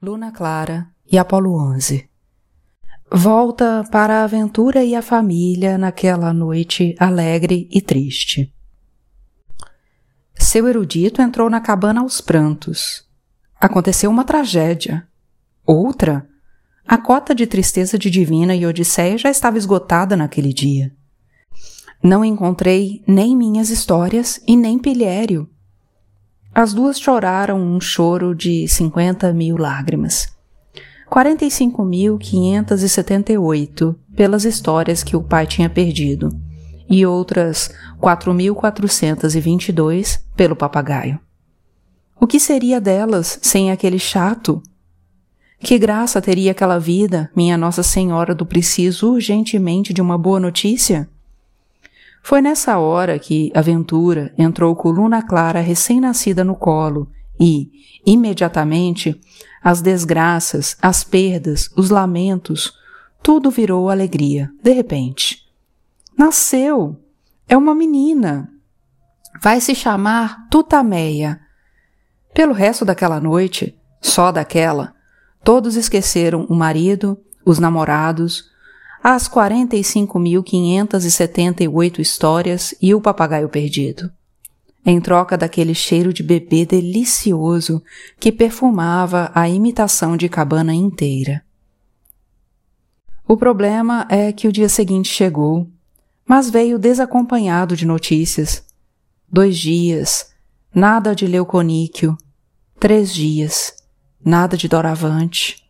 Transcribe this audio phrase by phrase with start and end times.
[0.00, 2.08] Luna Clara e Apolo 11
[3.10, 8.54] Volta para a aventura e a família naquela noite alegre e triste.
[10.36, 13.08] Seu erudito entrou na cabana aos prantos.
[13.60, 15.04] Aconteceu uma tragédia.
[15.66, 16.28] Outra?
[16.86, 20.94] A cota de tristeza de Divina e Odisseia já estava esgotada naquele dia.
[22.00, 25.50] Não encontrei nem minhas histórias e nem Pilhério,
[26.60, 30.36] as duas choraram um choro de 50 mil lágrimas.
[31.08, 36.36] 45.578 pelas histórias que o pai tinha perdido
[36.90, 37.70] e outras
[38.02, 41.20] 4.422 pelo papagaio.
[42.20, 44.60] O que seria delas sem aquele chato?
[45.60, 51.08] Que graça teria aquela vida, minha Nossa Senhora do preciso urgentemente de uma boa notícia?
[52.22, 57.10] Foi nessa hora que Aventura entrou com Luna Clara recém-nascida no colo
[57.40, 57.70] e,
[58.04, 59.18] imediatamente,
[59.62, 62.72] as desgraças, as perdas, os lamentos,
[63.22, 65.46] tudo virou alegria, de repente.
[66.16, 67.00] Nasceu!
[67.48, 68.52] É uma menina!
[69.40, 71.40] Vai se chamar Tutameia.
[72.34, 74.94] Pelo resto daquela noite, só daquela,
[75.44, 78.50] todos esqueceram o marido, os namorados,
[79.10, 84.12] as 45.578 histórias e o papagaio perdido.
[84.84, 87.82] Em troca daquele cheiro de bebê delicioso
[88.20, 91.42] que perfumava a imitação de cabana inteira.
[93.26, 95.66] O problema é que o dia seguinte chegou,
[96.26, 98.62] mas veio desacompanhado de notícias.
[99.26, 100.34] Dois dias,
[100.74, 102.14] nada de leuconíquio.
[102.78, 103.72] Três dias,
[104.22, 105.66] nada de doravante.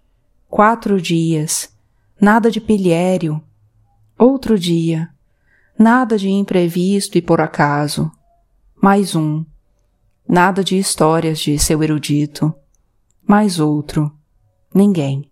[0.48, 1.77] Quatro dias,
[2.20, 3.42] nada de pilhério.
[4.18, 5.08] Outro dia,
[5.78, 8.10] nada de imprevisto e por acaso.
[8.82, 9.44] Mais um,
[10.28, 12.52] nada de histórias de seu erudito.
[13.26, 14.12] Mais outro,
[14.74, 15.30] ninguém.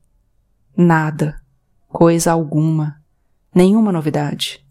[0.77, 1.41] Nada,
[1.89, 3.01] coisa alguma,
[3.55, 4.65] nenhuma novidade.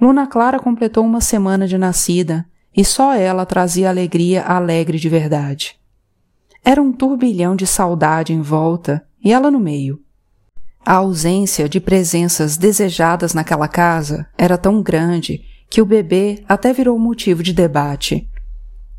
[0.00, 2.46] Luna Clara completou uma semana de nascida
[2.76, 5.78] e só ela trazia alegria alegre de verdade.
[6.64, 10.02] Era um turbilhão de saudade em volta e ela no meio.
[10.84, 16.98] A ausência de presenças desejadas naquela casa era tão grande que o bebê até virou
[16.98, 18.28] motivo de debate.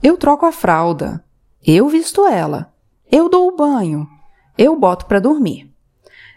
[0.01, 1.23] Eu troco a fralda,
[1.65, 2.73] eu visto ela,
[3.11, 4.07] eu dou o banho,
[4.57, 5.71] eu boto para dormir.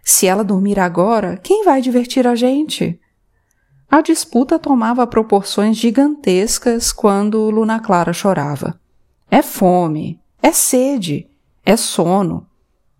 [0.02, 3.00] Se ela dormir agora, quem vai divertir a gente?
[3.90, 8.78] A disputa tomava proporções gigantescas quando Luna Clara chorava.
[9.30, 11.28] É fome, é sede,
[11.64, 12.46] é sono,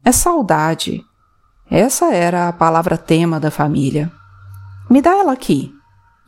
[0.05, 1.05] é saudade,
[1.75, 4.09] essa era a palavra tema da família.
[4.89, 5.75] Me dá ela aqui.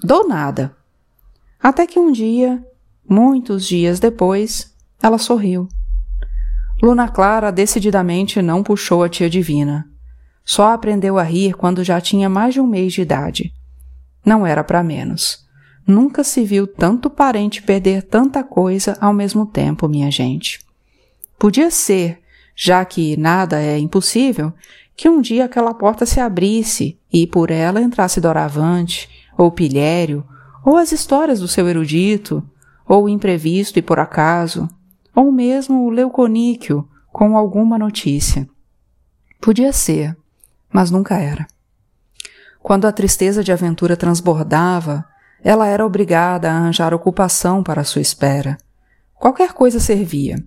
[0.02, 0.74] Dou nada.
[1.62, 2.60] Até que um dia,
[3.08, 5.68] muitos dias depois, ela sorriu.
[6.82, 9.88] Luna Clara decididamente não puxou a tia Divina.
[10.44, 13.54] Só aprendeu a rir quando já tinha mais de um mês de idade.
[14.24, 15.46] Não era para menos.
[15.86, 20.58] Nunca se viu tanto parente perder tanta coisa ao mesmo tempo, minha gente.
[21.38, 22.20] Podia ser,
[22.56, 24.52] já que nada é impossível,
[24.96, 30.24] que um dia aquela porta se abrisse e por ela entrasse Doravante, ou Pilhério,
[30.64, 32.42] ou as histórias do seu erudito,
[32.88, 34.68] ou imprevisto e por acaso,
[35.14, 38.48] ou mesmo o Leuconíquio com alguma notícia.
[39.40, 40.16] Podia ser,
[40.72, 41.46] mas nunca era.
[42.62, 45.04] Quando a tristeza de aventura transbordava,
[45.44, 48.56] ela era obrigada a arranjar ocupação para sua espera.
[49.14, 50.42] Qualquer coisa servia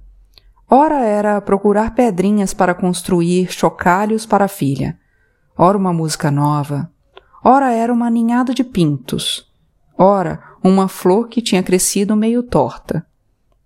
[0.70, 5.00] Ora era procurar pedrinhas para construir chocalhos para a filha,
[5.58, 6.92] ora uma música nova,
[7.44, 9.52] ora era uma ninhada de pintos,
[9.98, 13.04] ora uma flor que tinha crescido meio torta.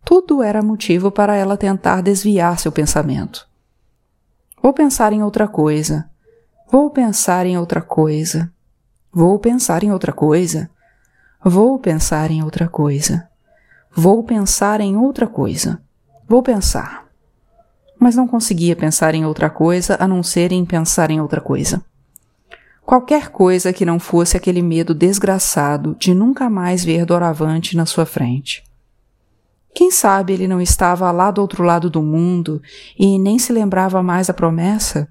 [0.05, 3.47] Tudo era motivo para ela tentar desviar seu pensamento.
[4.61, 6.09] Vou pensar em outra coisa.
[6.71, 8.49] Vou pensar em outra coisa.
[9.11, 10.69] Vou pensar em outra coisa.
[11.43, 13.29] Vou pensar em outra coisa.
[13.93, 15.81] Vou pensar em outra coisa.
[16.27, 17.07] Vou pensar.
[17.99, 21.83] Mas não conseguia pensar em outra coisa a não ser em pensar em outra coisa.
[22.85, 28.05] Qualquer coisa que não fosse aquele medo desgraçado de nunca mais ver Doravante na sua
[28.05, 28.63] frente.
[29.73, 32.61] Quem sabe ele não estava lá do outro lado do mundo
[32.99, 35.07] e nem se lembrava mais da promessa?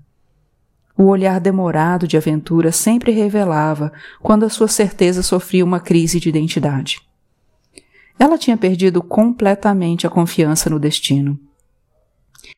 [0.97, 6.29] O olhar demorado de aventura sempre revelava quando a sua certeza sofria uma crise de
[6.29, 7.01] identidade.
[8.23, 11.37] Ela tinha perdido completamente a confiança no destino.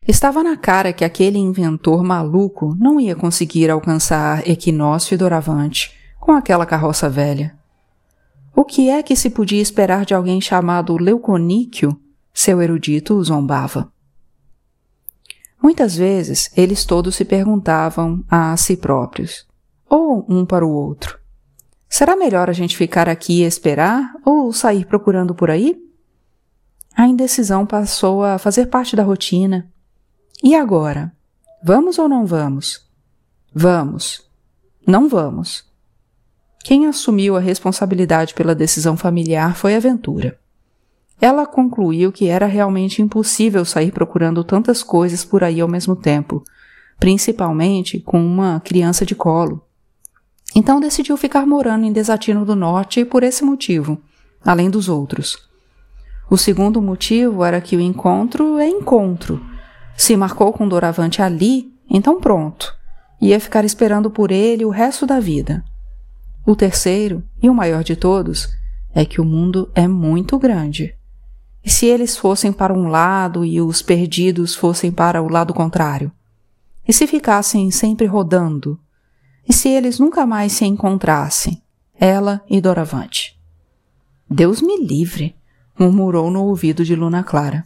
[0.07, 5.91] Estava na cara que aquele inventor maluco não ia conseguir alcançar Equinócio e Doravante
[6.21, 7.57] com aquela carroça velha.
[8.55, 11.99] O que é que se podia esperar de alguém chamado Leuconíquio?
[12.35, 13.91] Seu erudito zombava.
[15.63, 19.47] Muitas vezes eles todos se perguntavam a si próprios,
[19.89, 21.19] ou um para o outro:
[21.97, 25.81] Será melhor a gente ficar aqui e esperar ou sair procurando por aí?
[26.93, 29.71] A indecisão passou a fazer parte da rotina.
[30.43, 31.13] E agora?
[31.63, 32.85] Vamos ou não vamos?
[33.55, 34.29] Vamos.
[34.85, 35.73] Não vamos.
[36.65, 40.37] Quem assumiu a responsabilidade pela decisão familiar foi a Ventura.
[41.21, 46.43] Ela concluiu que era realmente impossível sair procurando tantas coisas por aí ao mesmo tempo,
[46.99, 49.65] principalmente com uma criança de colo.
[50.55, 54.01] Então decidiu ficar morando em Desatino do Norte por esse motivo,
[54.45, 55.37] além dos outros.
[56.31, 59.45] O segundo motivo era que o encontro é encontro.
[59.97, 62.75] Se marcou com Doravante ali, então pronto.
[63.21, 65.65] Ia ficar esperando por ele o resto da vida.
[66.47, 68.49] O terceiro, e o maior de todos,
[68.95, 70.95] é que o mundo é muito grande.
[71.65, 76.13] E se eles fossem para um lado e os perdidos fossem para o lado contrário?
[76.87, 78.79] E se ficassem sempre rodando?
[79.49, 81.63] E se eles nunca mais se encontrassem,
[81.99, 83.39] ela e Doravante?
[84.29, 85.37] Deus me livre,
[85.79, 87.63] murmurou no ouvido de Luna Clara.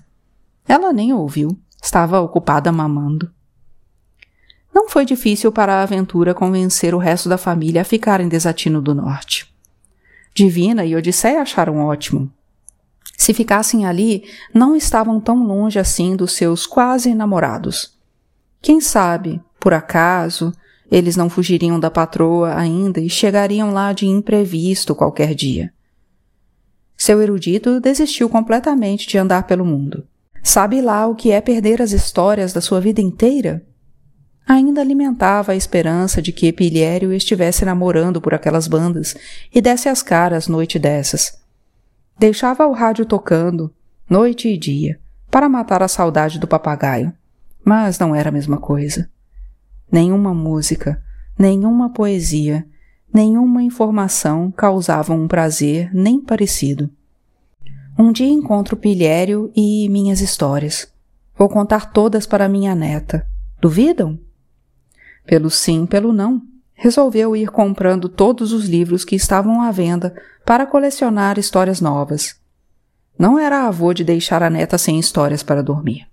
[0.67, 3.31] Ela nem ouviu, estava ocupada mamando.
[4.75, 8.83] Não foi difícil para a aventura convencer o resto da família a ficar em Desatino
[8.83, 9.53] do Norte.
[10.35, 12.31] Divina e Odisseia acharam ótimo.
[13.17, 14.25] Se ficassem ali,
[14.55, 17.99] não estavam tão longe assim dos seus quase namorados.
[18.63, 20.53] Quem sabe, por acaso,
[20.90, 25.73] eles não fugiriam da patroa ainda e chegariam lá de imprevisto qualquer dia.
[26.96, 30.06] Seu erudito desistiu completamente de andar pelo mundo.
[30.43, 33.64] Sabe lá o que é perder as histórias da sua vida inteira?
[34.46, 39.14] Ainda alimentava a esperança de que Pilhério estivesse namorando por aquelas bandas
[39.55, 41.38] e desse as caras noite dessas.
[42.19, 43.73] Deixava o rádio tocando,
[44.08, 44.99] noite e dia,
[45.31, 47.12] para matar a saudade do papagaio.
[47.62, 49.11] Mas não era a mesma coisa.
[49.90, 51.02] Nenhuma música,
[51.38, 52.67] nenhuma poesia,
[53.12, 56.90] nenhuma informação causavam um prazer nem parecido.
[57.99, 60.93] Um dia encontro Pilhério e minhas histórias.
[61.37, 63.26] Vou contar todas para minha neta.
[63.61, 64.19] Duvidam?
[65.26, 66.43] Pelo sim, pelo não
[66.79, 70.14] resolveu ir comprando todos os livros que estavam à venda
[70.46, 72.37] para colecionar histórias novas.
[73.19, 76.08] Não era avô de deixar a neta sem histórias para dormir.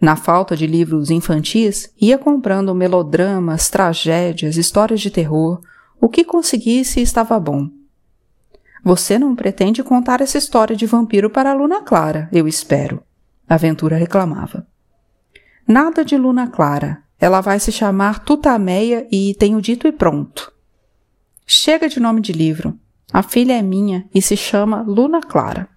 [0.00, 5.60] Na falta de livros infantis, ia comprando melodramas, tragédias, histórias de terror,
[6.00, 7.70] o que conseguisse estava bom.
[8.84, 13.02] Você não pretende contar essa história de vampiro para Luna Clara, eu espero.
[13.48, 14.66] Aventura reclamava.
[15.66, 20.52] Nada de Luna Clara, ela vai se chamar Tutameia e tenho dito e pronto.
[21.46, 22.78] Chega de nome de livro.
[23.12, 25.68] A filha é minha e se chama Luna Clara.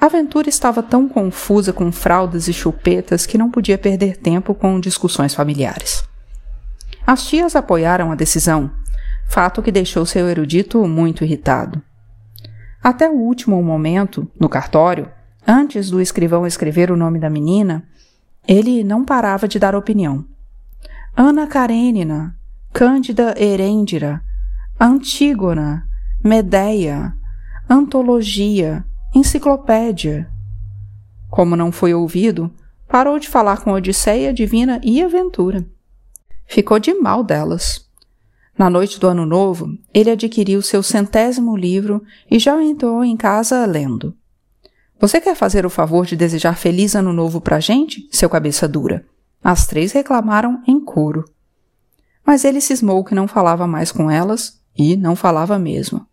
[0.00, 4.78] A aventura estava tão confusa com fraldas e chupetas que não podia perder tempo com
[4.78, 6.04] discussões familiares.
[7.06, 8.70] As tias apoiaram a decisão,
[9.28, 11.82] fato que deixou seu erudito muito irritado.
[12.82, 15.10] Até o último momento, no cartório,
[15.46, 17.86] antes do escrivão escrever o nome da menina,
[18.46, 20.24] ele não parava de dar opinião.
[21.16, 22.36] Ana Karenina,
[22.72, 24.22] Cândida Herêndira,
[24.78, 25.88] Antígona,
[26.22, 27.14] Medeia,
[27.68, 28.84] Antologia,
[29.16, 30.30] Enciclopédia.
[31.30, 32.52] Como não foi ouvido,
[32.86, 35.64] parou de falar com Odisseia, Divina e Aventura.
[36.46, 37.88] Ficou de mal delas.
[38.58, 43.64] Na noite do Ano Novo, ele adquiriu seu centésimo livro e já entrou em casa
[43.64, 44.14] lendo.
[45.00, 49.06] Você quer fazer o favor de desejar feliz ano novo pra gente, seu cabeça dura?
[49.42, 51.24] As três reclamaram em coro.
[52.22, 56.06] Mas ele cismou que não falava mais com elas e não falava mesmo.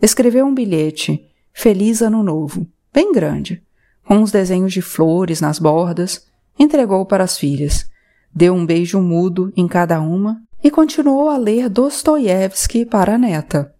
[0.00, 3.62] Escreveu um bilhete, Feliz Ano Novo, bem grande,
[4.06, 6.26] com uns desenhos de flores nas bordas,
[6.58, 7.88] entregou para as filhas,
[8.34, 13.74] deu um beijo mudo em cada uma e continuou a ler Dostoiévski para a neta.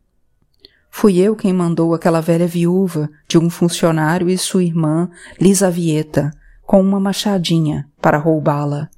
[0.91, 5.09] Fui eu quem mandou aquela velha viúva de um funcionário e sua irmã,
[5.41, 6.31] Lisavieta,
[6.63, 8.91] com uma machadinha para roubá-la.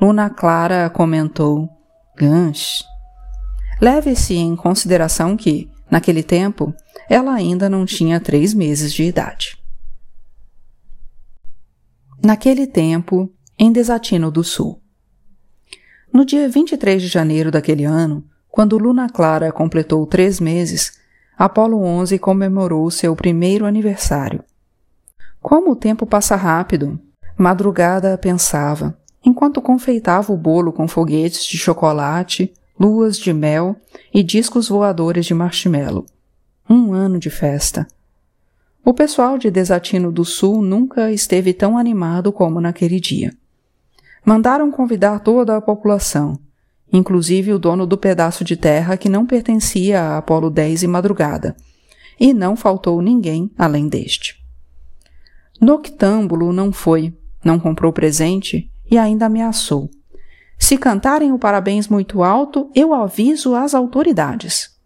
[0.00, 1.68] Luna Clara comentou:
[2.16, 2.82] Ganch.
[3.80, 6.74] Leve-se em consideração que, naquele tempo,
[7.08, 9.58] ela ainda não tinha três meses de idade.
[12.22, 14.82] Naquele tempo, em Desatino do Sul.
[16.12, 20.98] No dia 23 de janeiro daquele ano, quando Luna Clara completou três meses,
[21.36, 24.42] Apolo 11 comemorou seu primeiro aniversário.
[25.40, 27.00] Como o tempo passa rápido!
[27.36, 33.76] Madrugada pensava, enquanto confeitava o bolo com foguetes de chocolate, luas de mel
[34.12, 36.04] e discos voadores de marshmallow.
[36.70, 37.88] Um ano de festa.
[38.84, 43.32] O pessoal de Desatino do Sul nunca esteve tão animado como naquele dia.
[44.22, 46.38] Mandaram convidar toda a população,
[46.92, 51.56] inclusive o dono do pedaço de terra que não pertencia a Apolo 10 e Madrugada,
[52.20, 54.36] e não faltou ninguém além deste.
[55.58, 59.88] Noctâmbulo não foi, não comprou presente e ainda ameaçou.
[60.58, 64.77] Se cantarem o parabéns muito alto, eu aviso as autoridades.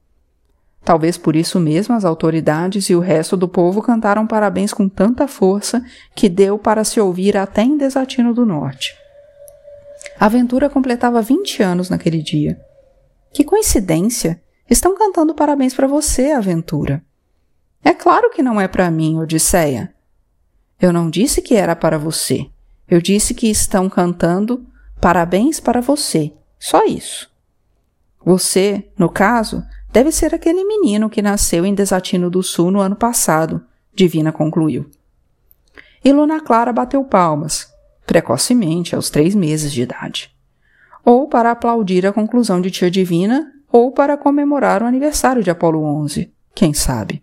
[0.84, 5.28] Talvez por isso mesmo as autoridades e o resto do povo cantaram parabéns com tanta
[5.28, 5.84] força
[6.14, 8.94] que deu para se ouvir até em Desatino do Norte.
[10.18, 12.60] A aventura completava 20 anos naquele dia.
[13.32, 14.42] Que coincidência!
[14.68, 17.02] Estão cantando parabéns para você, aventura.
[17.84, 19.92] É claro que não é para mim, Odisseia.
[20.80, 22.46] Eu não disse que era para você.
[22.88, 24.66] Eu disse que estão cantando
[25.00, 26.32] parabéns para você.
[26.58, 27.30] Só isso.
[28.24, 32.96] Você, no caso, Deve ser aquele menino que nasceu em Desatino do Sul no ano
[32.96, 33.62] passado,
[33.94, 34.88] Divina concluiu.
[36.02, 37.70] E Luna Clara bateu palmas,
[38.06, 40.34] precocemente, aos três meses de idade.
[41.04, 45.82] Ou para aplaudir a conclusão de Tia Divina, ou para comemorar o aniversário de Apolo
[45.82, 47.22] 11, quem sabe.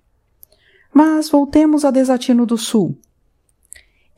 [0.94, 3.00] Mas voltemos a Desatino do Sul.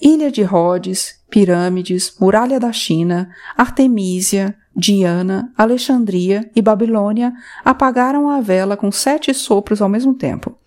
[0.01, 8.77] Ilha de Rhodes, pirâmides, muralha da China, Artemísia, Diana, Alexandria e Babilônia apagaram a vela
[8.77, 10.57] com sete sopros ao mesmo tempo.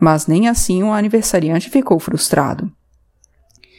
[0.00, 2.72] Mas nem assim o aniversariante ficou frustrado.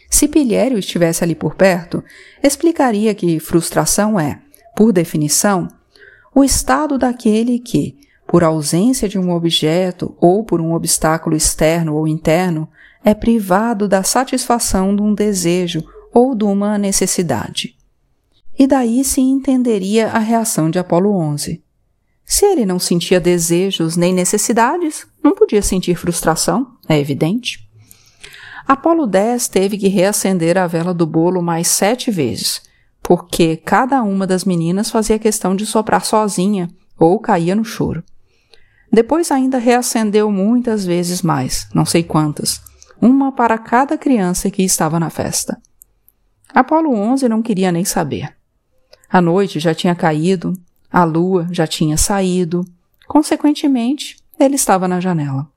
[0.10, 2.04] Se Pilhério estivesse ali por perto,
[2.42, 4.40] explicaria que frustração é,
[4.76, 5.68] por definição,
[6.36, 12.08] o estado daquele que, por ausência de um objeto ou por um obstáculo externo ou
[12.08, 12.70] interno,
[13.04, 17.76] é privado da satisfação de um desejo ou de uma necessidade
[18.58, 21.64] e daí se entenderia a reação de Apolo 11.
[22.26, 27.68] Se ele não sentia desejos nem necessidades, não podia sentir frustração, é evidente.
[28.66, 32.62] Apolo 10 teve que reacender a vela do bolo mais sete vezes,
[33.02, 38.04] porque cada uma das meninas fazia questão de soprar sozinha ou caía no choro.
[38.92, 42.62] Depois ainda reacendeu muitas vezes mais, não sei quantas,
[43.02, 45.60] uma para cada criança que estava na festa.
[46.54, 48.34] Apolo 11 não queria nem saber.
[49.14, 50.54] A noite já tinha caído,
[50.92, 52.66] a lua já tinha saído,
[53.08, 55.48] consequentemente, ele estava na janela.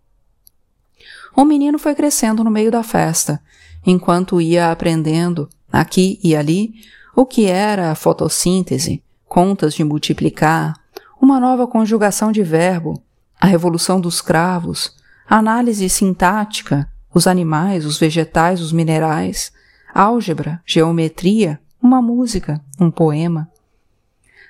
[1.35, 3.41] O menino foi crescendo no meio da festa,
[3.87, 6.75] enquanto ia aprendendo, aqui e ali,
[7.17, 10.75] o que era a fotossíntese, contas de multiplicar,
[11.19, 13.03] uma nova conjugação de verbo,
[13.41, 14.95] a revolução dos cravos,
[15.27, 19.51] análise sintática, os animais, os vegetais, os minerais,
[19.95, 23.51] álgebra, geometria, uma música, um poema.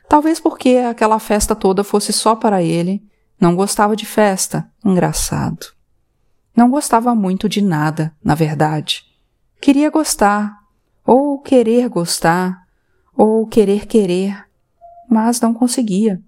[0.08, 3.02] Talvez porque aquela festa toda fosse só para ele,
[3.40, 5.66] não gostava de festa, engraçado.
[6.56, 9.04] Não gostava muito de nada, na verdade.
[9.60, 10.56] Queria gostar,
[11.04, 12.66] ou querer gostar,
[13.14, 14.46] ou querer querer,
[15.08, 16.22] mas não conseguia.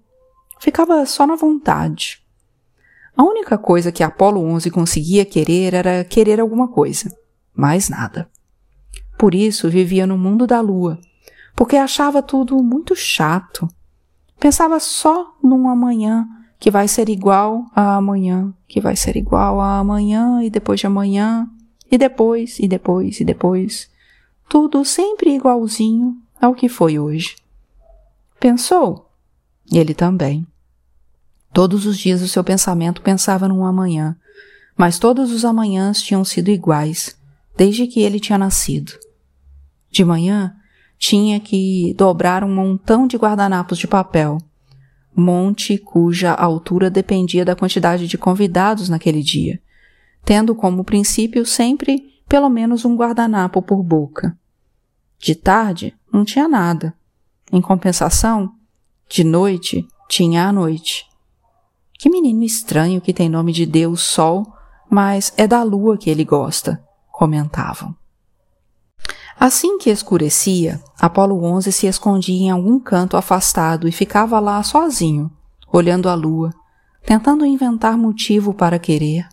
[0.59, 2.21] Ficava só na vontade.
[3.15, 7.15] A única coisa que Apolo 11 conseguia querer era querer alguma coisa,
[7.53, 8.29] mais nada.
[9.19, 10.97] Por isso vivia no mundo da lua,
[11.53, 13.67] porque achava tudo muito chato.
[14.39, 16.25] Pensava só num amanhã
[16.57, 20.87] que vai ser igual a amanhã, que vai ser igual a amanhã e depois de
[20.87, 21.49] amanhã,
[21.91, 23.91] e depois, e depois, e depois.
[24.47, 27.35] Tudo sempre igualzinho ao que foi hoje.
[28.39, 29.11] Pensou?
[29.69, 30.47] Ele também.
[31.51, 34.15] Todos os dias o seu pensamento pensava num amanhã,
[34.77, 37.17] mas todos os amanhãs tinham sido iguais,
[37.57, 38.93] desde que ele tinha nascido.
[39.91, 40.55] De manhã,
[40.97, 44.37] tinha que dobrar um montão de guardanapos de papel,
[45.15, 49.61] monte cuja altura dependia da quantidade de convidados naquele dia,
[50.23, 54.37] tendo como princípio sempre pelo menos um guardanapo por boca.
[55.17, 56.93] De tarde, não tinha nada.
[57.51, 58.53] Em compensação,
[59.09, 61.07] de noite, tinha a noite.
[61.93, 64.45] Que menino estranho que tem nome de Deus Sol,
[64.89, 66.81] mas é da lua que ele gosta,
[67.11, 67.98] comentavam.
[69.39, 75.31] Assim que escurecia, Apolo 11 se escondia em algum canto afastado e ficava lá sozinho,
[75.71, 76.53] olhando a lua,
[77.05, 79.25] tentando inventar motivo para querer.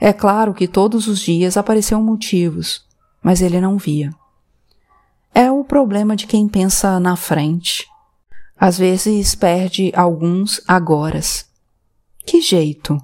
[0.00, 2.86] É claro que todos os dias apareciam motivos,
[3.22, 4.10] mas ele não via.
[5.34, 7.86] É o problema de quem pensa na frente.
[8.56, 11.46] Às vezes perde alguns agoras.
[12.24, 12.96] Que jeito?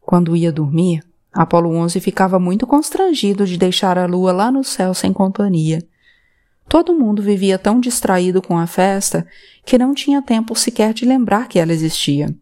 [0.00, 4.92] Quando ia dormir, Apolo 11 ficava muito constrangido de deixar a lua lá no céu
[4.92, 5.86] sem companhia.
[6.68, 9.26] Todo mundo vivia tão distraído com a festa
[9.64, 12.34] que não tinha tempo sequer de lembrar que ela existia.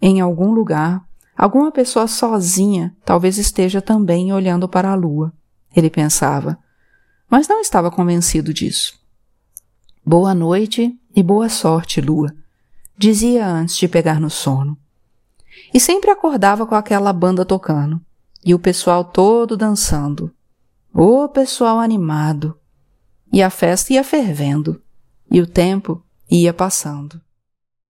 [0.00, 1.02] Em algum lugar,
[1.36, 5.32] alguma pessoa sozinha talvez esteja também olhando para a lua,
[5.74, 6.58] ele pensava,
[7.28, 8.98] mas não estava convencido disso.
[10.06, 12.34] Boa noite e boa sorte, Lua,
[12.96, 14.76] dizia antes de pegar no sono.
[15.72, 18.00] E sempre acordava com aquela banda tocando
[18.44, 20.32] e o pessoal todo dançando.
[20.92, 22.58] O pessoal animado.
[23.32, 24.80] E a festa ia fervendo
[25.30, 27.20] e o tempo ia passando.